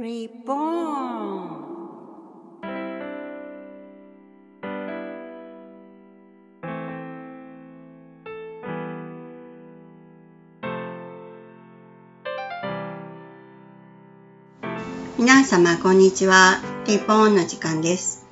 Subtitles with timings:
[0.00, 1.68] Reborn
[15.18, 16.62] 皆様こんにちは。
[16.86, 18.24] リボーンの時間です。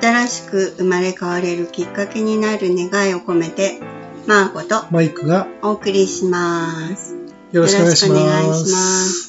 [0.00, 3.80] 新しく生まれ変われるきっかけになる願いを込めて、
[4.28, 7.16] マーコとマイクがお送りします。
[7.50, 9.27] よろしくお願いします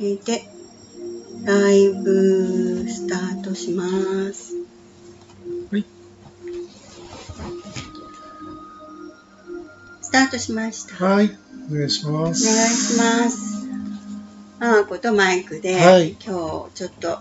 [0.00, 0.44] はい、これで
[1.44, 3.84] ライブスタートしま
[4.32, 4.54] す。
[5.72, 5.84] はい。
[10.02, 11.04] スタートしました。
[11.04, 11.36] はい、
[11.70, 12.94] お願いしまお願いす。
[12.94, 13.66] します。
[14.60, 17.18] マーコとマイクで、はい今日ちょっと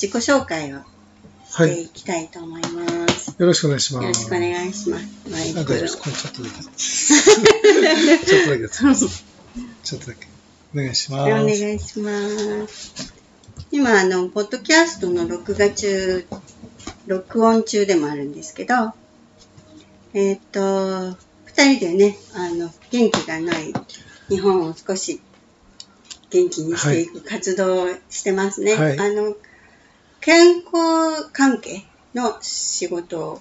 [0.00, 0.82] 自己紹介をし
[1.60, 3.34] はい、ていきたいと思います。
[3.38, 4.02] よろしくお願いします。
[4.02, 5.04] よろしくお願いします。
[5.30, 5.54] マイク。
[5.54, 5.84] ちょっとだけ。
[5.84, 6.48] ちょっとだ
[8.58, 8.68] け。
[9.82, 10.35] ちょっとだけ。
[10.76, 11.32] お願いします。
[11.32, 13.14] お願いします。
[13.70, 16.26] 今、あの、ポッドキャストの録画中、
[17.06, 18.92] 録音中でもあるんですけど、
[20.12, 23.72] えっ、と、二人でね、あの、元気がない
[24.28, 25.22] 日本を少し
[26.28, 28.74] 元気にしていく活動をしてますね。
[28.74, 29.34] はいあの、
[30.20, 33.40] 健康関係の仕事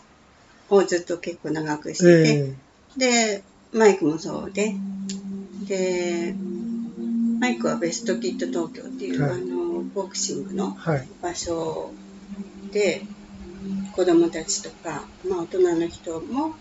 [0.69, 2.55] をずっと結構長くしてて、
[2.97, 4.73] えで、マイクもそうで、
[5.67, 6.33] で、
[7.39, 9.31] マイクはベストキット東京っていう、はい。
[9.31, 10.77] あの、ボクシングの
[11.21, 11.91] 場所
[12.71, 13.01] で、
[13.93, 16.55] 子供たちとか、まあ大人の人も、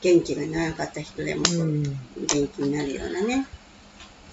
[0.00, 1.42] 元気がなかった人でも。
[1.42, 3.46] 元気になるようなね、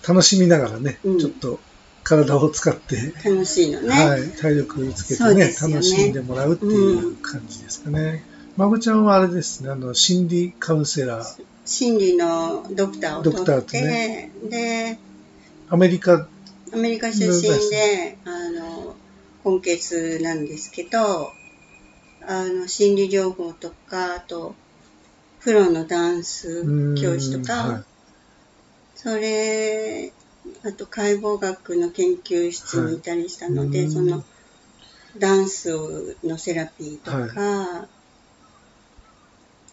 [0.08, 1.20] 楽しみながらね、うん。
[1.20, 1.60] ちょっと
[2.04, 3.90] 体を使って、楽しいのね。
[3.90, 5.56] はい、体力つけてねね。
[5.60, 8.24] 楽しんでもらうっていう感じですかね。
[8.58, 15.00] まこちゃんはあれですね、あの、心理カウンセラー、心理のドクターを取ドクターとって、ねで、
[15.68, 16.28] アメリカ、
[16.72, 18.96] アメリカ出身で、あの、
[19.44, 21.32] 根血なんですけど、
[22.28, 24.56] あの、心理療法とか、あと、
[25.40, 27.84] プロのダンス教師とか、うんはい。
[28.96, 30.14] それ、
[30.64, 34.24] あと解剖学の研究室にいたりしたので、はいその、
[35.18, 37.88] ダンスのセラピーとか、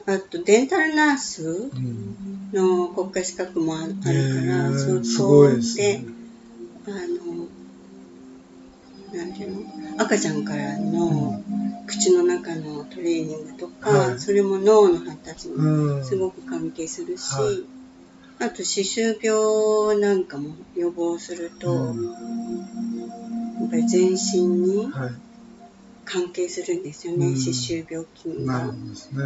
[0.06, 2.50] あと、デンタルナースうん。
[2.52, 6.04] の国家資格もああるから、えーそすごいですでね。
[6.86, 7.48] あの、
[9.18, 10.02] なんていうの？
[10.02, 11.42] 赤ちゃんからの
[11.86, 14.18] 口の中のトレーニングとか、はい。
[14.18, 16.04] それも脳の発達にうん。
[16.04, 18.44] すごく関係するし、はい。
[18.46, 22.04] あと歯周病なんかも予防すると、うん。
[22.04, 22.10] や
[23.66, 25.10] っぱり全身にはい。
[26.04, 28.72] 関係するんですよね、うん歯周病菌がね。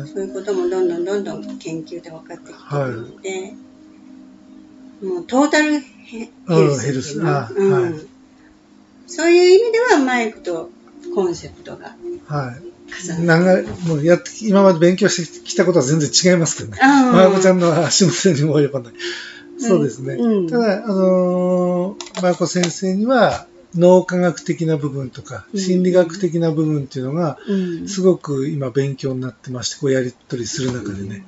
[0.07, 3.55] そういうこともどんどんどんどん研究で分かってきてるので、
[5.03, 6.31] もうトータルヘ
[6.93, 8.17] ルスっていうんはい
[9.07, 10.71] そういう意味ではマイクと
[11.15, 11.95] コンセプトが
[12.27, 12.77] はい。
[12.89, 13.45] 重なる。
[13.45, 16.79] 長い、もうやって、今まで勉強してきたことは全然違いますけどね。
[16.83, 18.95] あまこちゃんの足元にも及ばない。
[19.59, 20.15] そうですね。
[20.15, 25.61] うんただ、あのー、まこ先生には、脳科学的な部分とか、うん。
[25.61, 27.89] 心理学的な部分っていうのが、うん。
[27.89, 31.25] すごく今勉強になってまして、こうやり取りする中でね、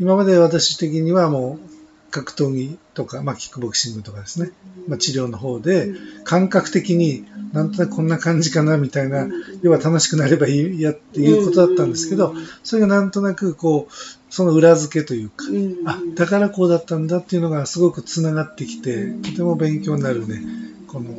[0.00, 1.78] 今まで私的にはもう、
[2.10, 4.50] 格闘技とか、まあ、キックボクシングとかですね、
[4.86, 5.92] まあ、治療の方で、
[6.24, 12.32] 感覚的になんとなくこんな感じかなみたいな、うん要は楽しくなればいいやっていうことだったんですけど、
[12.62, 13.92] それがなんとなくこう、
[14.30, 15.76] その裏付けというか、うん。
[15.84, 20.42] あ、だからこうだったんだっていうのがすごくつながってきて、とても勉強になるね、
[20.86, 21.10] この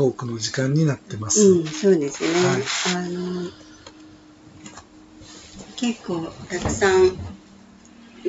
[0.00, 1.46] トークの時間になってます。
[1.46, 2.30] うん、そうですね。
[2.30, 2.62] はい
[2.96, 3.50] あの、
[5.76, 7.18] 結構たくさん、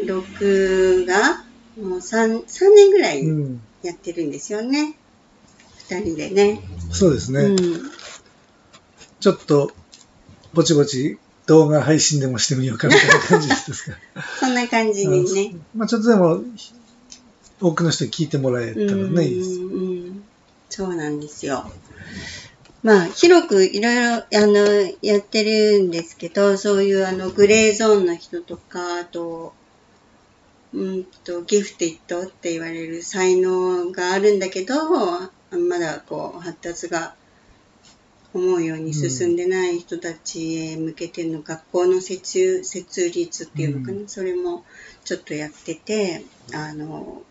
[0.06, 1.46] 録画、
[1.82, 4.98] もう 3, 3年ぐらいうんやってるんですよね。
[5.90, 6.60] 二人でね。
[6.92, 7.58] そうですね、うん。
[9.22, 9.72] ちょっと、
[10.54, 13.98] ぼちぼち動画配信でもしてみようかみたいな感じですか。
[14.42, 15.56] そんな感じにね。
[15.74, 16.44] まあちょっとでも、
[17.62, 19.62] 多くの人に聞いてもらえたらね、いいです。
[20.72, 21.70] そうなんですよ。
[22.82, 24.66] まあ、広くいろいろ、あの、
[25.02, 29.54] やってるんですけど、そういうあの、グレーゾーンの人とか、あと、
[30.74, 37.14] うんと、ギフティッドって言われる才能があるんだけど、まだこう、発達が
[38.34, 44.64] 思うように進んでない人たちへ向けての学校の設設立っていうのかな、うそれも
[45.04, 47.22] ちょっとやってて、あの、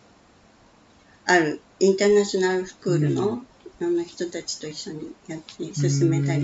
[1.24, 3.42] あるインターナショナルスクールの,、
[3.80, 6.42] あの人たちと一緒にやって進めたり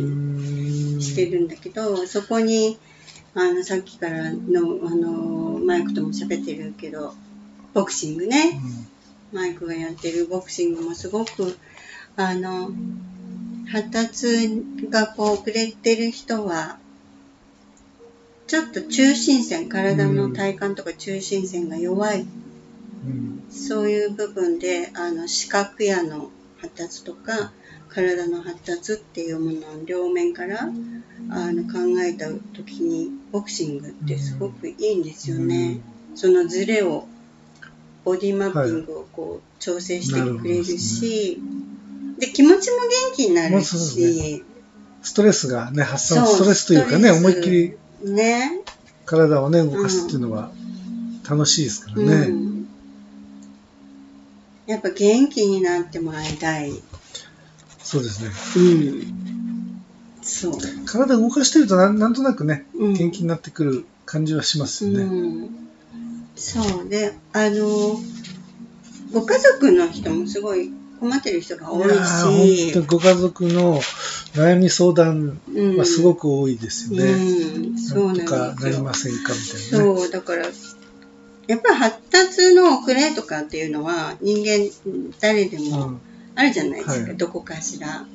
[1.02, 2.78] してるんだけど、そこに
[3.38, 7.12] あの、さっきからの、あの、マイクとも喋ってるけど、
[7.74, 8.58] ボクシングね。
[9.30, 11.54] マイクがやってるボクシングもすごく、
[12.16, 12.70] あの、
[13.70, 16.78] 発達がこう遅れてる人は、
[18.46, 22.24] ちょっと中心線、体の体幹とか中心線が弱い、う
[23.10, 27.52] んそういう部分で、あの、視覚やの発達とか、
[27.88, 30.68] 体の発達っていうものを両面から
[31.30, 35.80] あの考えた時にボクシングってすごくいいんですよね。
[36.14, 37.06] そのズレを
[38.04, 41.40] ボディマッピングをこう調整してくれるし、
[42.18, 44.44] で気持ちも元気になるし、
[45.02, 48.62] ストレスがね、発散、ストレスというかね、思いっきりね。
[49.06, 50.50] 体をね、動かすっていうのは
[51.28, 52.12] 楽しいですからね。
[52.28, 52.55] うん。
[54.76, 56.70] やっぱ元気になってもらいたい。
[57.78, 58.30] そうですね。
[58.56, 59.82] うん。
[60.20, 60.52] そう。
[60.84, 65.04] 体動かしてるとなんなんとなくね、うん元気になってくる感じはしますよね。
[65.04, 65.50] うん、
[66.34, 67.98] そうであの
[69.12, 70.70] ご家族の人もすごい
[71.00, 73.80] 困ってる人が多いし本当にご家族の
[74.34, 77.12] 悩み相談うんはすごく多いですよね。
[77.12, 79.38] うん、そうなんなんとかですよなりませんかみ
[79.70, 79.98] たいなね。
[79.98, 80.46] そうだから
[81.46, 84.70] やっぱり発達の遅れとかっていうのは人間
[85.20, 86.00] 誰でもうん。
[86.34, 87.16] あるじゃないですか、はい。
[87.16, 88.06] どこかしら。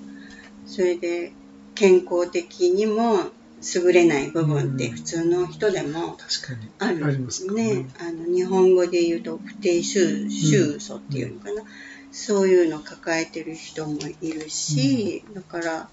[0.67, 1.31] それで
[1.73, 3.31] 健康的にも
[3.73, 4.91] 優れない部分ってうん。
[4.93, 6.17] 普通の人でも
[6.79, 11.63] あるありますかね、あの日本語で言うと不定収収素っていうのかな、
[12.11, 15.89] そういうのを抱えてる人もいるし、だから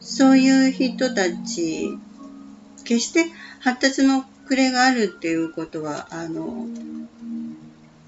[0.00, 1.96] そういう人たち
[2.84, 3.26] 決して
[3.60, 6.66] 発達の遅れがあるっていうことはあの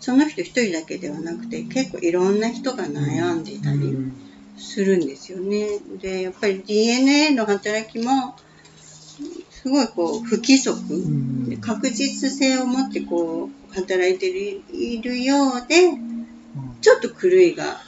[0.00, 4.12] その人一人だけではなくて結構いろんな人が悩んでいたりうん
[4.58, 5.78] するんですよね。
[6.00, 8.36] でやっぱり DNA の働きも
[9.50, 16.26] すごいこう不規則、うん確実性を持ってこう働いているようでうん
[16.80, 17.80] ちょっと狂いが。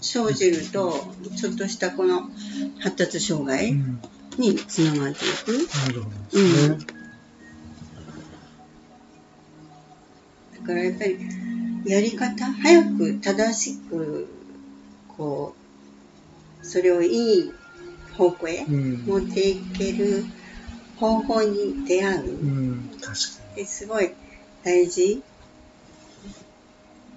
[0.00, 0.94] 生じると
[1.36, 2.30] ちょっとしたこの
[2.80, 4.00] 発達障う害ん
[4.38, 5.68] につながっていく。
[5.74, 6.93] なるほどですね。
[10.64, 11.18] からやっぱり
[11.84, 14.28] やり方早く正しく
[15.16, 15.54] こ
[16.62, 17.52] うそれをいい
[18.16, 20.24] 方向へうん持っていける
[20.96, 22.90] 方法に出会ううん
[23.64, 24.10] すごい
[24.64, 25.22] 大事。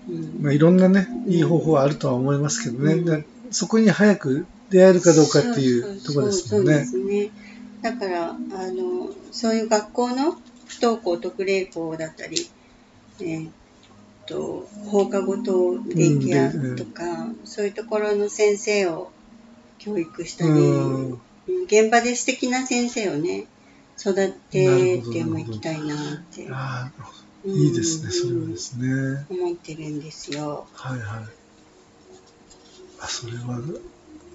[0.09, 0.27] うんに。
[0.39, 2.93] まあいろんなね、いい方法はあるとは思いますけどね。
[2.93, 7.31] うんだそこに早く出会えるかどうかっていうところですもんね。
[7.81, 10.33] だから、あの、そういう学校の
[10.65, 12.49] 不登校特例校だったり、
[13.21, 13.51] えーっ
[14.25, 19.11] と、放課後等デイケアとか、そういうところの先生を
[19.79, 21.21] 教育したり、うんうん
[21.69, 23.45] 現場で素敵な先生をね、
[23.97, 24.13] 育
[24.49, 27.09] ててもいきたいなってああ、
[27.45, 29.25] うんいいですね、それはですね。
[29.29, 30.67] 思ってるんですよ。
[30.73, 31.23] はいはい。
[32.99, 33.61] あ、それは、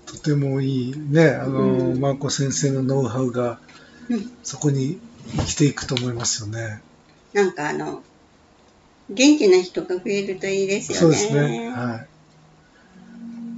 [0.06, 3.60] とてもいいね、あの、うんマーコ先生のノウハウが
[4.08, 4.98] うんそこに
[5.36, 6.80] 生きていくと思いますよね。
[7.34, 8.02] なんかあの、
[9.10, 11.00] 元気な人が増えるといいですよね。
[11.00, 11.70] そうですね。
[11.70, 12.06] は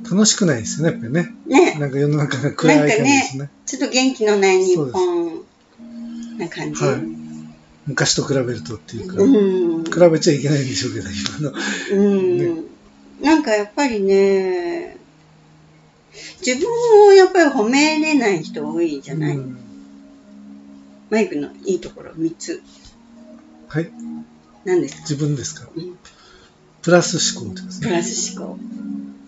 [0.05, 0.11] い。
[0.11, 1.35] 楽しくないですよね、やっぱりね。
[1.47, 1.75] ね。
[1.79, 3.51] なんか世の中が暗い感じですね。
[3.67, 5.45] ちょっと元気のない日本
[6.39, 6.85] な感じ。
[6.85, 7.25] はい
[7.87, 9.85] 昔と比べるとっていうか、うん。
[9.85, 11.55] 比べちゃいけないんでしょうけど、今の。
[11.93, 12.15] う
[12.63, 12.65] ん。
[13.21, 14.97] なんかやっぱりね、
[16.41, 19.59] 自分をやっぱり褒めれない人多いじゃない、うん
[21.11, 22.63] マイクのいいところ3つ。
[23.69, 23.91] はい。
[24.65, 25.69] 何ですか、自分ですか？
[25.77, 25.99] うん、
[26.83, 27.93] プラス思考ってですプね。
[27.93, 28.59] ラス思考。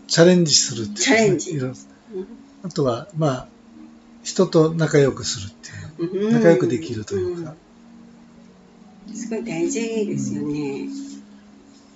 [0.08, 1.74] チャレンジするっていう、チャレンジうん
[2.62, 3.48] あとは、まあ、
[4.22, 5.70] 人と仲良くするって
[6.02, 6.26] いう。
[6.26, 7.50] うん仲良くできるというか。
[7.50, 7.56] うん
[9.14, 10.88] すごい大事ですよね。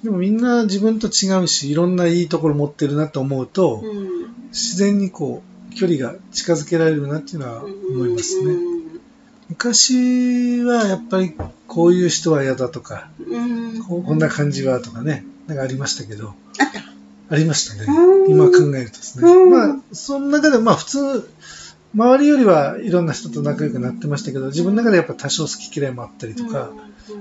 [0.04, 4.48] でもみんな自分と違うし、いろんないいところ持ってるなと思うと、うん。
[4.50, 8.54] 自然にこう、距離が近づけられるなっていうのは思いますね。
[9.50, 11.34] 昔はやっぱり
[11.66, 13.10] こういう人は嫌だとか。
[13.88, 17.34] こうこんな感じはとかね、なんかありましたけど、あった。
[17.34, 18.28] ありましたねう。
[18.28, 19.28] ん今考えるとですね。
[19.28, 21.30] うんまあ、その中でまあ普通、
[21.94, 26.70] 周りよりはいろんな人と仲良くなってましたけど、自分の中でやっぱ多少好き嫌いもあったりとか、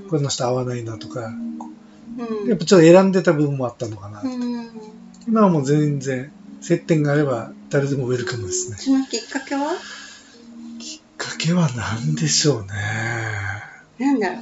[0.10, 4.22] この人合わないなとか、うん、やっぱちょっと選んでた部分もあったのかな。
[4.22, 4.70] うん。
[5.28, 6.32] 今はもう全然、
[6.62, 8.78] 接点があれば誰でもウェルカムですね。
[8.78, 9.74] そのきっかけは？
[11.40, 12.68] けは何でしょうね。
[13.98, 14.36] なんだろ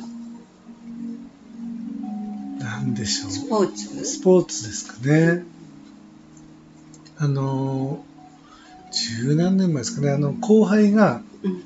[2.59, 3.49] 何でしょうスう。
[3.49, 4.03] ポーツ？
[4.05, 5.43] スポーツですかね。
[7.19, 8.03] あの、
[8.91, 11.63] 十何年前ですかね、あの、後輩が、うん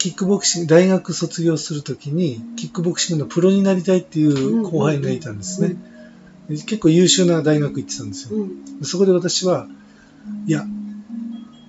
[0.00, 5.74] キックボクシング、大学卒業するときに、キックボクシングのプロになりたいっていう後輩がいたんですね。
[6.48, 8.38] 結構優秀な大学行ってたんですよ。
[8.38, 9.66] うんそこで私は、
[10.46, 10.64] いや、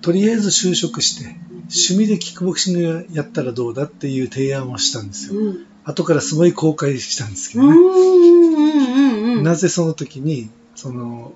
[0.03, 1.36] とりあえず就職して、
[1.71, 5.39] 趣味でキックボクシングやったらどうだっていう提案をしたんですよ。
[5.39, 7.71] うん後からすごい後悔したんですけどね。
[7.71, 11.33] うんうんうんうんなぜその時に、その、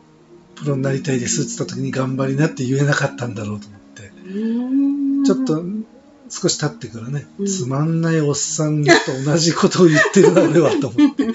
[0.56, 4.12] プロになりたいですって言った時に頑張りなって言えなかったんだろうと思って。
[4.28, 5.64] うんちょっと
[6.30, 8.92] 少し経ってからね、うんつまんないおっさんと
[9.26, 11.24] 同じことを言ってるな、俺はと思って。
[11.28, 11.30] っ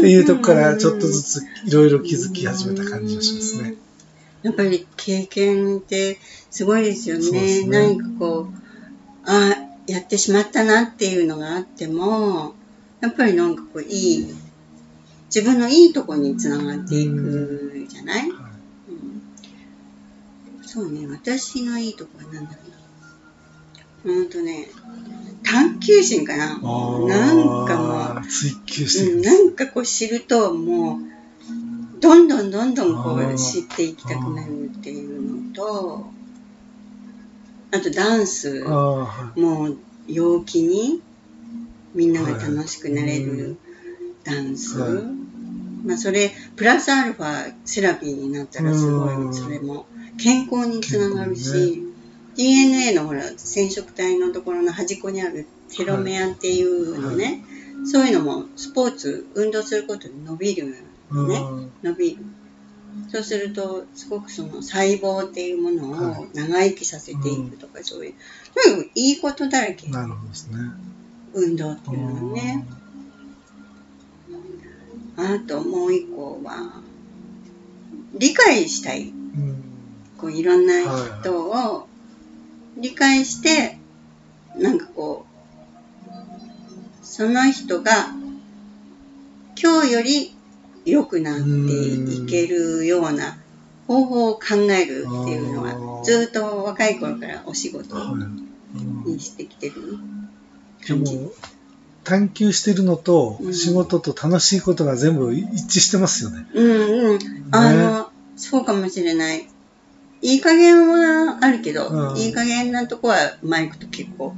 [0.00, 3.74] ていうとこからちょっとずついろいろ気づき始めた感じがしますね。
[4.46, 6.18] やっぱり経験って
[6.52, 7.64] すごいですよね。
[7.64, 9.56] ね何かこう、ああ、
[9.88, 12.54] やってしまったなっていうのがあっても、
[13.00, 14.34] やっぱりなんかこういい、
[15.34, 18.46] 自分のいいとこにつながっていくじゃない、はいうん
[20.62, 22.58] そうね、私のいいとこは何だろ
[24.04, 24.14] うな。
[24.14, 24.68] ほんとね、
[25.42, 26.46] 探求心かな。
[26.46, 26.58] なん
[27.66, 29.22] かもう、う、追求してうん。
[29.22, 31.15] なんかこう知るともう
[32.00, 36.06] どんどんどんどんこう知っていきたくなるっていうのと
[37.72, 38.62] あとダンス。
[38.62, 39.04] も
[39.68, 41.02] う陽気に
[41.94, 43.56] みんなが楽しくなれる
[44.24, 45.02] ダンス、はい。
[45.84, 49.30] まあそれプラスアルファセラピーになったらすごうん。
[49.30, 49.86] いそれも
[50.18, 51.82] 健康につながるし、
[52.36, 57.42] 健 DNA のほら染色体のところの端っこにあるテロメアっていうのね、
[57.84, 60.76] そういうのもスポーツ運動することで伸びる
[61.10, 61.28] うん。
[61.28, 61.40] ね
[61.82, 62.24] 伸びる。
[63.08, 68.14] そうするとすごくその細胞っていうものはを長生きさせていくとか、そういう
[68.54, 69.88] とにかくいいことだらけ。
[69.88, 70.56] なるほどですね。
[71.34, 72.66] 運動っていうのはね。
[75.18, 76.82] あともう一個は
[78.14, 79.08] 理解したい。
[79.08, 79.62] うん。
[80.18, 80.82] こういろんな
[81.20, 81.88] 人を
[82.76, 83.78] 理解して、
[84.56, 85.26] なんかこ
[87.02, 88.08] う、その人が
[89.60, 90.35] 今日より
[90.86, 93.36] 良くなっていけるような
[93.88, 97.96] 方法を考えるっていうのは、ずっと若い頃からお仕事
[99.04, 99.98] にしてきてる
[100.80, 101.16] で感じ。
[101.16, 101.32] も、
[102.04, 106.46] 探求してるのとうん仕事と楽しいことが全部一致してますよね。
[106.54, 107.18] うんうん。
[107.50, 109.48] あの、そうかもしれない。
[110.22, 114.34] いい加減はあるけど、うんいい加減なとこはマイクと結構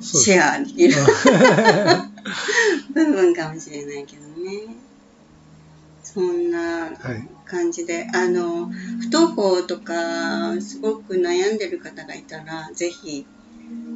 [0.00, 2.10] シェアできるは
[2.94, 4.89] 部分かもしれないけどね。
[6.12, 6.92] そんない
[7.44, 13.26] 感じで、あの、不登校とか、すごく悩んでる方がいたら、ぜひ、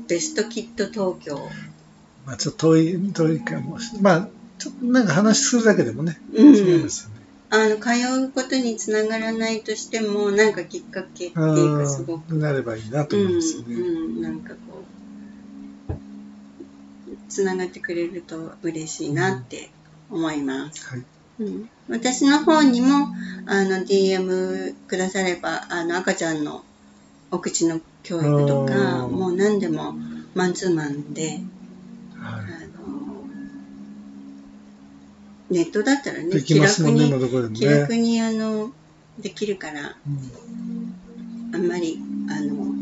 [0.08, 1.48] ベストキット東京。
[2.26, 4.02] まあちょっと遠い、遠いかもしれない。
[4.02, 4.28] まあ、
[4.58, 7.14] ちょっとなんか話するだけでもね、うん違いますよね。
[7.50, 7.90] あの、通
[8.24, 13.74] うことにつながらないとしても、なんかきっかけっていうか、すごくうんなればいいなとうん、思いますよね。
[13.74, 13.78] う
[14.18, 14.84] ん、なんかこ
[15.88, 15.94] う、
[17.28, 19.70] つながってくれると嬉しいなって
[20.10, 20.86] 思います。
[20.86, 21.04] はい。
[21.38, 23.08] うん、私の方にも、
[23.46, 26.64] あの、DM くだされば、あの、赤ちゃんの
[27.30, 29.94] お口の教育とか、うんもう何でも
[30.34, 31.40] マンツーマンで、
[32.20, 32.44] あはい。
[32.44, 33.24] の、
[35.50, 38.00] ネットだったらね、でき気楽に、今どこでも気楽ね。
[38.00, 38.72] に、あの、
[39.18, 40.94] できるから、うん
[41.54, 42.74] あんまり、あの、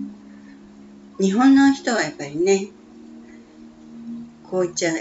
[1.20, 2.68] 日本の人はやっぱりね、
[4.44, 4.92] こう言っちゃ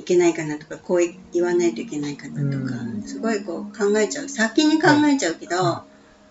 [0.00, 4.28] いけないかなとか、こう言わないといけないかなとか、うんすごいこう考えちゃう。
[4.28, 5.84] 先に考えちゃうけど、は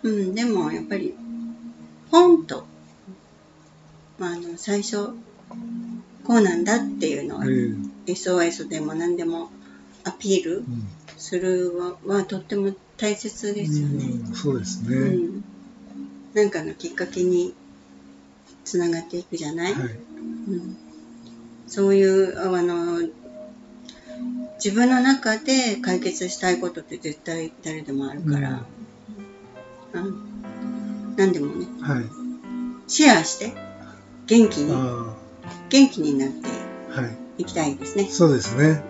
[0.04, 1.16] うん、でもやっぱり、
[2.12, 2.66] ポンと、
[4.18, 5.10] まあ、あの、最初、
[6.24, 7.50] こうなんだっていうのは、え
[8.08, 9.52] え SOS でも何でも
[10.04, 14.06] アピールうんするははとっても大切ですよね。
[14.06, 14.96] うんそうですね。
[14.96, 15.44] うん、
[16.34, 17.54] なんかのきっかけに
[18.64, 19.90] つながっていくじゃない、はい。
[20.48, 20.78] うん、
[21.68, 23.02] そういうあの
[24.64, 28.50] 自分の中で解決したいことって絶対誰でもあるから、
[29.94, 32.06] うん何でもねはい。
[32.88, 33.54] シェアして
[34.28, 35.16] 元気にあ
[35.70, 36.48] 元気になって
[36.96, 37.18] あ、はい。
[37.40, 38.06] いきたいですね。
[38.06, 38.82] そうですね。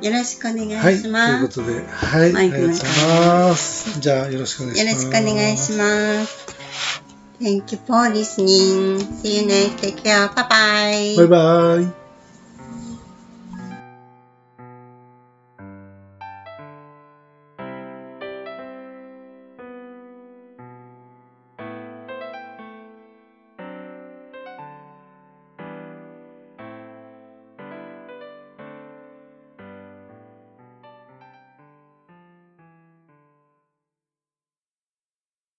[0.00, 0.96] よろしくお願はい。
[0.96, 1.46] いしというます。
[1.60, 2.30] ことで、はい。
[2.30, 4.00] あマイクりがとうございます。
[4.00, 5.04] じゃあ、よろしくお願いしよろます。
[5.04, 6.46] しくお願いします。
[7.40, 8.98] Thank you for listening.
[9.22, 9.76] See you next.
[9.78, 10.28] Take care.
[10.34, 11.16] Bye bye.
[11.16, 12.03] バイバイ。